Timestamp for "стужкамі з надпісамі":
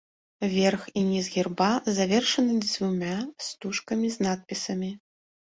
3.51-4.91